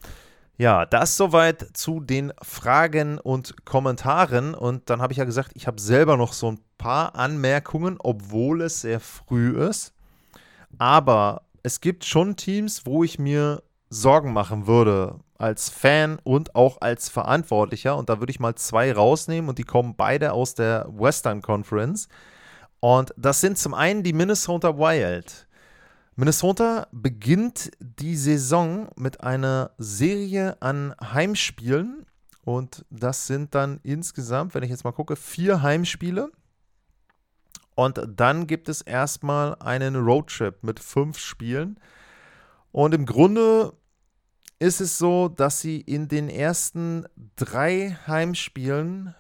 [0.59, 4.55] Ja, das soweit zu den Fragen und Kommentaren.
[4.55, 8.62] Und dann habe ich ja gesagt, ich habe selber noch so ein paar Anmerkungen, obwohl
[8.62, 9.92] es sehr früh ist.
[10.79, 16.81] Aber es gibt schon Teams, wo ich mir Sorgen machen würde, als Fan und auch
[16.81, 17.96] als Verantwortlicher.
[17.96, 22.09] Und da würde ich mal zwei rausnehmen und die kommen beide aus der Western Conference.
[22.81, 25.46] Und das sind zum einen die Minnesota Wild.
[26.16, 32.07] Minnesota beginnt die Saison mit einer Serie an Heimspielen
[32.44, 36.31] und das sind dann insgesamt, wenn ich jetzt mal gucke, vier Heimspiele.
[37.74, 41.78] Und dann gibt es erstmal einen Roadtrip mit fünf Spielen.
[42.70, 43.74] Und im Grunde
[44.62, 49.14] ist es so, dass sie in den ersten drei Heimspielen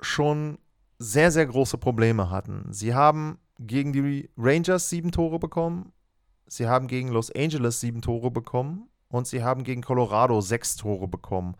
[0.00, 0.58] schon
[0.98, 2.66] sehr, sehr große Probleme hatten.
[2.70, 5.92] Sie haben gegen die Rangers sieben Tore bekommen,
[6.52, 11.06] Sie haben gegen Los Angeles sieben Tore bekommen und sie haben gegen Colorado sechs Tore
[11.06, 11.54] bekommen.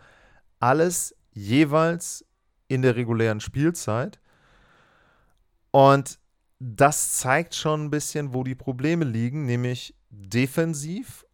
[0.59, 2.25] Alles jeweils
[2.67, 4.21] in der regulären Spielzeit.
[5.71, 6.19] Und
[6.59, 11.25] das zeigt schon ein bisschen, wo die Probleme liegen, nämlich defensiv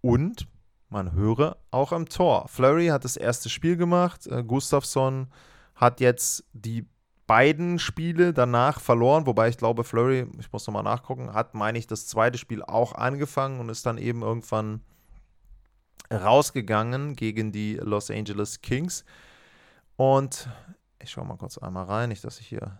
[0.00, 0.48] und
[0.88, 2.48] man höre auch am Tor.
[2.48, 4.26] Flurry hat das erste Spiel gemacht.
[4.26, 5.28] Äh, Gustafsson
[5.74, 6.86] hat jetzt die
[7.26, 11.86] beiden Spiele danach verloren, wobei ich glaube, Flurry, ich muss nochmal nachgucken, hat, meine ich,
[11.86, 14.80] das zweite Spiel auch angefangen und ist dann eben irgendwann
[16.10, 19.04] rausgegangen gegen die Los Angeles Kings.
[19.96, 20.48] Und
[21.00, 22.78] ich schaue mal kurz einmal rein, nicht, dass ich hier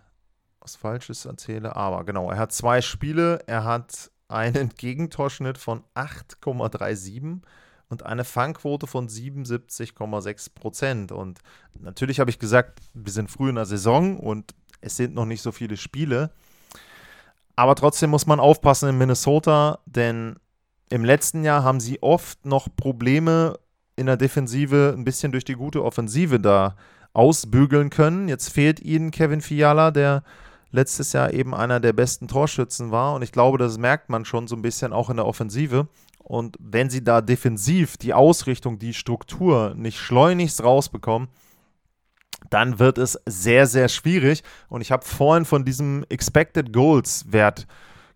[0.60, 7.40] was Falsches erzähle, aber genau, er hat zwei Spiele, er hat einen Gegentorschnitt von 8,37
[7.88, 11.12] und eine Fangquote von 77,6 Prozent.
[11.12, 11.40] Und
[11.80, 15.42] natürlich habe ich gesagt, wir sind früh in der Saison und es sind noch nicht
[15.42, 16.30] so viele Spiele.
[17.56, 20.36] Aber trotzdem muss man aufpassen in Minnesota, denn
[20.90, 23.58] im letzten Jahr haben sie oft noch Probleme
[23.96, 26.76] in der Defensive, ein bisschen durch die gute Offensive da
[27.12, 28.28] ausbügeln können.
[28.28, 30.22] Jetzt fehlt ihnen Kevin Fiala, der
[30.70, 33.14] letztes Jahr eben einer der besten Torschützen war.
[33.14, 35.88] Und ich glaube, das merkt man schon so ein bisschen auch in der Offensive.
[36.22, 41.28] Und wenn sie da defensiv die Ausrichtung, die Struktur nicht schleunigst rausbekommen,
[42.50, 44.42] dann wird es sehr, sehr schwierig.
[44.68, 47.66] Und ich habe vorhin von diesem Expected Goals Wert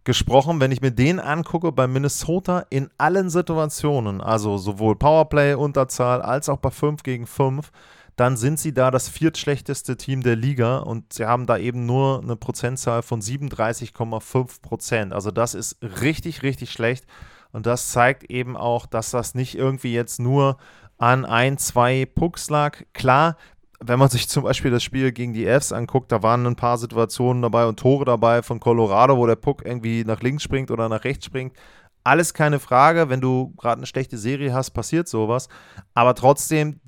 [0.05, 0.61] gesprochen.
[0.61, 6.49] Wenn ich mir den angucke bei Minnesota in allen Situationen, also sowohl Powerplay, Unterzahl als
[6.49, 7.71] auch bei 5 gegen 5,
[8.17, 12.21] dann sind sie da das viertschlechteste Team der Liga und sie haben da eben nur
[12.23, 15.13] eine Prozentzahl von 37,5 Prozent.
[15.13, 17.07] Also das ist richtig, richtig schlecht.
[17.53, 20.57] Und das zeigt eben auch, dass das nicht irgendwie jetzt nur
[20.99, 22.83] an ein, zwei Pucks lag.
[22.93, 23.37] Klar,
[23.81, 26.79] wenn man sich zum Beispiel das Spiel gegen die Fs anguckt, da waren ein paar
[26.79, 30.89] Situationen dabei und Tore dabei von Colorado, wo der Puck irgendwie nach links springt oder
[30.89, 31.57] nach rechts springt.
[32.05, 35.49] Alles keine Frage, wenn du gerade eine schlechte Serie hast, passiert sowas.
[35.95, 36.81] Aber trotzdem,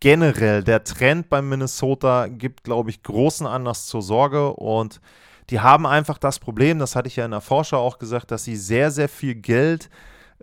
[0.00, 5.00] generell, der Trend beim Minnesota gibt, glaube ich, großen Anlass zur Sorge und
[5.50, 8.44] die haben einfach das Problem, das hatte ich ja in der Vorschau auch gesagt, dass
[8.44, 9.90] sie sehr, sehr viel Geld,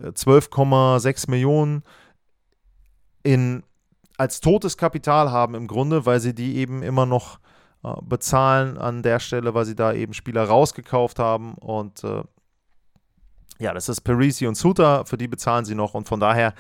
[0.01, 1.83] 12,6 äh, Millionen
[3.23, 3.63] in
[4.17, 7.39] als totes Kapital haben im Grunde, weil sie die eben immer noch
[7.83, 12.23] äh, bezahlen an der Stelle, weil sie da eben Spieler rausgekauft haben und äh,
[13.59, 16.53] ja, das ist Parisi und Suter, für die bezahlen sie noch und von daher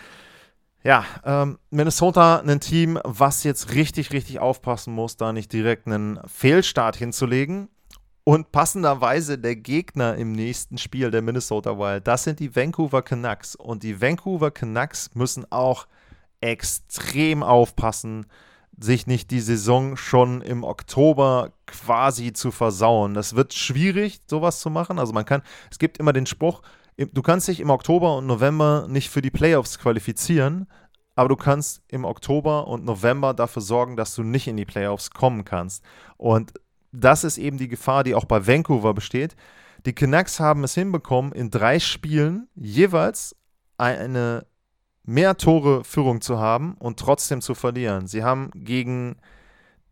[0.83, 6.19] ja, ähm, Minnesota ein Team, was jetzt richtig, richtig aufpassen muss, da nicht direkt einen
[6.27, 7.67] Fehlstart hinzulegen.
[8.27, 13.55] Und passenderweise der Gegner im nächsten Spiel der Minnesota Wild, das sind die Vancouver Canucks.
[13.55, 15.87] Und die Vancouver Canucks müssen auch
[16.41, 18.25] extrem aufpassen,
[18.77, 23.13] sich nicht die Saison schon im Oktober quasi zu versauen.
[23.13, 24.99] Das wird schwierig, sowas zu machen.
[24.99, 26.63] Also man kann, es gibt immer den Spruch,
[26.97, 30.67] du kannst dich im Oktober und November nicht für die Playoffs qualifizieren,
[31.15, 35.11] aber du kannst im Oktober und November dafür sorgen, dass du nicht in die Playoffs
[35.11, 35.81] kommen kannst.
[36.17, 36.51] Und
[36.91, 39.35] das ist eben die Gefahr, die auch bei Vancouver besteht.
[39.85, 43.35] Die Canucks haben es hinbekommen, in drei Spielen jeweils
[43.77, 44.45] eine
[45.03, 48.07] mehr Tore Führung zu haben und trotzdem zu verlieren.
[48.07, 49.17] Sie haben gegen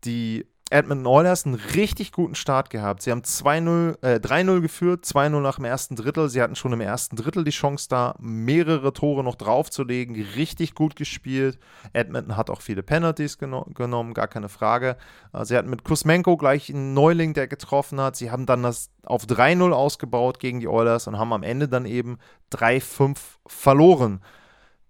[0.04, 3.02] die Edmonton Oilers einen richtig guten Start gehabt.
[3.02, 6.28] Sie haben 2-0, äh, 3-0 geführt, 2-0 nach dem ersten Drittel.
[6.28, 10.16] Sie hatten schon im ersten Drittel die Chance da, mehrere Tore noch draufzulegen.
[10.34, 11.60] Richtig gut gespielt.
[11.92, 14.96] Edmonton hat auch viele Penalties geno genommen, gar keine Frage.
[15.32, 18.16] Äh, sie hatten mit Kusmenko gleich einen Neuling, der getroffen hat.
[18.16, 21.86] Sie haben dann das auf 3-0 ausgebaut gegen die Oilers und haben am Ende dann
[21.86, 22.18] eben
[22.50, 24.20] 3-5 verloren.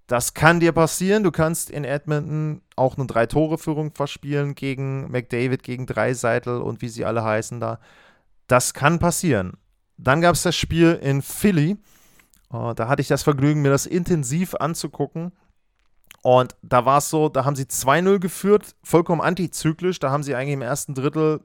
[0.06, 1.24] Das kann dir passieren.
[1.24, 7.04] Du kannst in Edmonton auch eine Drei-Tore-Führung verspielen gegen McDavid, gegen Dreiseitel und wie sie
[7.04, 7.80] alle heißen da.
[8.46, 9.54] Das kann passieren.
[9.98, 11.76] Dann gab es das Spiel in Philly.
[12.52, 15.32] Uh, da hatte ich das Vergnügen, mir das intensiv anzugucken.
[16.22, 19.98] Und da war es so, da haben sie 2-0 geführt, vollkommen antizyklisch.
[19.98, 21.40] Da haben sie eigentlich im ersten Drittel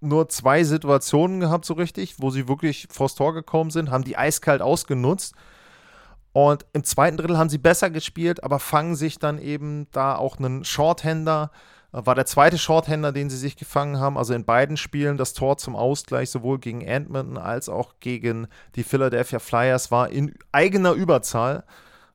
[0.00, 4.16] nur zwei Situationen gehabt, so richtig, wo sie wirklich vors Tor gekommen sind, haben die
[4.16, 5.34] eiskalt ausgenutzt
[6.36, 10.36] und im zweiten Drittel haben sie besser gespielt, aber fangen sich dann eben da auch
[10.36, 11.50] einen Shorthänder.
[11.94, 14.18] Äh, war der zweite Shorthänder, den sie sich gefangen haben.
[14.18, 18.82] Also in beiden Spielen das Tor zum Ausgleich, sowohl gegen Edmonton als auch gegen die
[18.82, 21.64] Philadelphia Flyers, war in eigener Überzahl.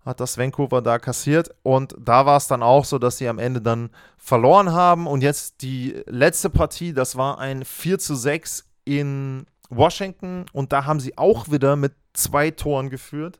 [0.05, 1.49] Hat das Vancouver da kassiert.
[1.63, 5.07] Und da war es dann auch so, dass sie am Ende dann verloren haben.
[5.07, 10.45] Und jetzt die letzte Partie, das war ein 4 zu 6 in Washington.
[10.53, 13.39] Und da haben sie auch wieder mit zwei Toren geführt.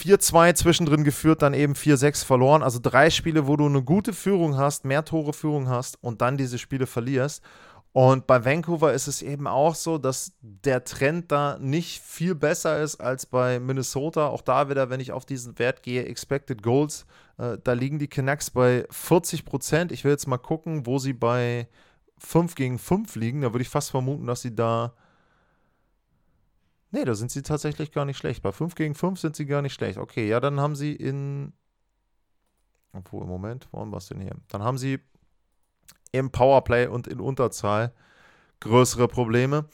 [0.00, 2.62] 4-2 zwischendrin geführt, dann eben 4-6 verloren.
[2.62, 6.36] Also drei Spiele, wo du eine gute Führung hast, mehr Tore Führung hast und dann
[6.36, 7.42] diese Spiele verlierst.
[7.92, 12.80] Und bei Vancouver ist es eben auch so, dass der Trend da nicht viel besser
[12.80, 14.28] ist als bei Minnesota.
[14.28, 17.04] Auch da wieder, wenn ich auf diesen Wert gehe, Expected Goals,
[17.38, 19.92] äh, da liegen die Canucks bei 40 Prozent.
[19.92, 21.66] Ich will jetzt mal gucken, wo sie bei
[22.18, 23.40] 5 gegen 5 liegen.
[23.40, 24.94] Da würde ich fast vermuten, dass sie da
[26.92, 28.42] Nee, da sind sie tatsächlich gar nicht schlecht.
[28.42, 29.98] Bei 5 gegen 5 sind sie gar nicht schlecht.
[29.98, 31.52] Okay, ja, dann haben sie in.
[32.92, 34.34] Obwohl, im Moment, warum war es denn hier?
[34.48, 34.98] Dann haben sie
[36.10, 37.92] im Powerplay und in Unterzahl
[38.58, 39.66] größere Probleme.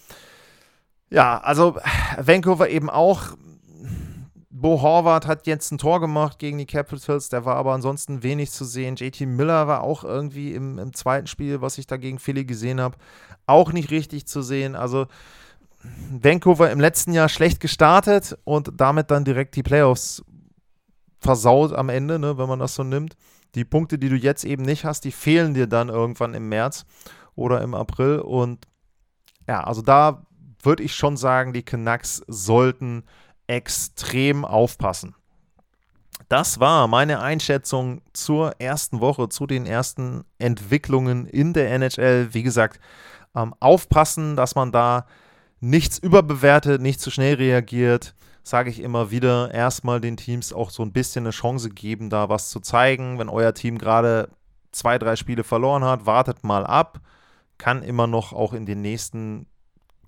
[1.10, 1.76] Ja, also
[2.18, 3.36] Vancouver eben auch.
[4.48, 8.50] Bo Horvath hat jetzt ein Tor gemacht gegen die Capitals, der war aber ansonsten wenig
[8.50, 8.96] zu sehen.
[8.96, 12.80] JT Miller war auch irgendwie im, im zweiten Spiel, was ich da gegen Philly gesehen
[12.80, 12.96] habe,
[13.44, 14.74] auch nicht richtig zu sehen.
[14.74, 15.08] Also
[16.10, 20.24] Vancouver im letzten Jahr schlecht gestartet und damit dann direkt die Playoffs
[21.18, 23.16] versaut am Ende, ne, wenn man das so nimmt.
[23.54, 26.84] Die Punkte, die du jetzt eben nicht hast, die fehlen dir dann irgendwann im März
[27.34, 28.20] oder im April.
[28.20, 28.66] Und
[29.48, 30.26] ja, also da
[30.62, 33.04] würde ich schon sagen, die Canucks sollten
[33.46, 35.14] extrem aufpassen.
[36.28, 42.28] Das war meine Einschätzung zur ersten Woche, zu den ersten Entwicklungen in der NHL.
[42.32, 42.80] Wie gesagt,
[43.34, 45.06] ähm, aufpassen, dass man da
[45.60, 50.82] nichts überbewertet, nicht zu schnell reagiert, sage ich immer wieder, erstmal den Teams auch so
[50.82, 53.18] ein bisschen eine Chance geben, da was zu zeigen.
[53.18, 54.28] Wenn euer Team gerade
[54.70, 57.00] zwei, drei Spiele verloren hat, wartet mal ab.
[57.58, 59.46] Kann immer noch auch in den nächsten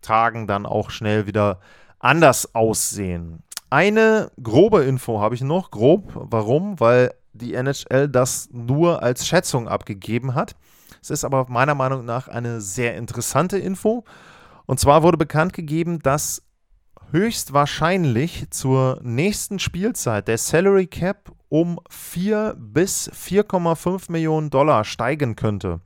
[0.03, 1.59] Tagen dann auch schnell wieder
[1.99, 3.43] anders aussehen.
[3.71, 6.13] Eine grobe Info habe ich noch, grob.
[6.15, 6.79] Warum?
[6.79, 10.55] Weil die NHL das nur als Schätzung abgegeben hat.
[11.03, 14.05] Es ist aber meiner Meinung nach eine sehr interessante Info.
[14.69, 16.43] Und zwar wurde bekannt gegeben, dass
[17.11, 25.81] höchstwahrscheinlich zur nächsten Spielzeit der Salary Cap um 4 bis 4,5 Millionen Dollar steigen könnte.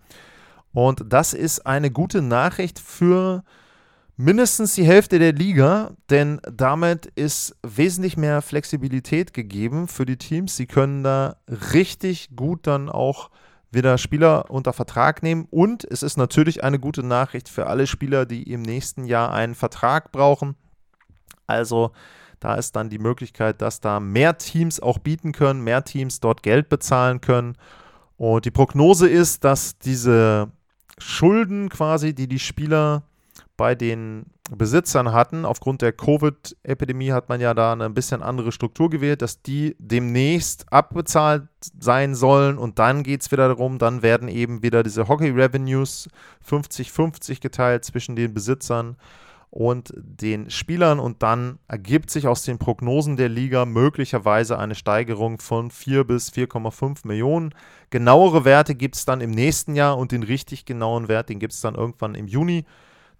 [0.72, 3.44] Und das ist eine gute Nachricht für
[4.16, 10.56] mindestens die Hälfte der Liga, denn damit ist wesentlich mehr Flexibilität gegeben für die Teams.
[10.56, 11.36] Sie können da
[11.72, 13.30] richtig gut dann auch
[13.72, 15.46] wieder Spieler unter Vertrag nehmen.
[15.50, 19.54] Und es ist natürlich eine gute Nachricht für alle Spieler, die im nächsten Jahr einen
[19.54, 20.56] Vertrag brauchen.
[21.46, 21.92] Also
[22.38, 26.42] da ist dann die Möglichkeit, dass da mehr Teams auch bieten können, mehr Teams dort
[26.42, 27.56] Geld bezahlen können.
[28.16, 30.50] Und die Prognose ist, dass diese
[30.98, 33.04] Schulden quasi, die die Spieler
[33.62, 38.50] bei den Besitzern hatten, aufgrund der Covid-Epidemie hat man ja da eine ein bisschen andere
[38.50, 41.44] Struktur gewählt, dass die demnächst abbezahlt
[41.78, 42.58] sein sollen.
[42.58, 46.08] Und dann geht es wieder darum, dann werden eben wieder diese Hockey-Revenues
[46.44, 48.96] 50-50 geteilt zwischen den Besitzern
[49.50, 50.98] und den Spielern.
[50.98, 56.32] Und dann ergibt sich aus den Prognosen der Liga möglicherweise eine Steigerung von 4 bis
[56.32, 57.54] 4,5 Millionen.
[57.90, 61.52] Genauere Werte gibt es dann im nächsten Jahr und den richtig genauen Wert, den gibt
[61.52, 62.64] es dann irgendwann im Juni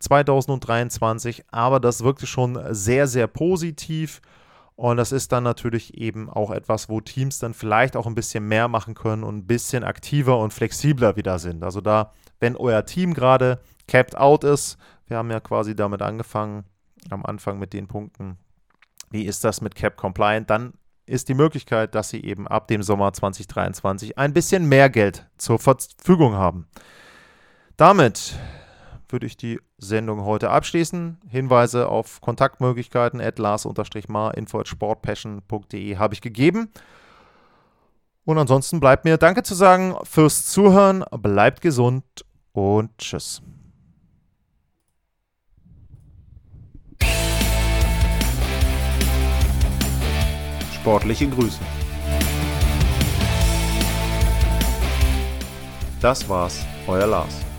[0.02, 1.44] 2023.
[1.50, 4.20] Aber das wirkte schon sehr, sehr positiv.
[4.74, 8.48] Und das ist dann natürlich eben auch etwas, wo Teams dann vielleicht auch ein bisschen
[8.48, 11.62] mehr machen können und ein bisschen aktiver und flexibler wieder sind.
[11.62, 16.64] Also da, wenn euer Team gerade capped out ist, wir haben ja quasi damit angefangen,
[17.10, 18.38] am Anfang mit den Punkten,
[19.10, 20.72] wie ist das mit Cap Compliant, dann
[21.06, 25.58] ist die Möglichkeit, dass sie eben ab dem Sommer 2023 ein bisschen mehr Geld zur
[25.58, 26.66] Verfügung haben.
[27.76, 28.34] Damit
[29.12, 31.18] würde ich die Sendung heute abschließen.
[31.28, 36.70] Hinweise auf Kontaktmöglichkeiten at lars-mar info sportpassion.de habe ich gegeben.
[38.24, 42.04] Und ansonsten bleibt mir Danke zu sagen fürs Zuhören, bleibt gesund
[42.52, 43.42] und tschüss.
[50.74, 51.60] Sportliche Grüße.
[56.00, 57.51] Das war's, euer Lars.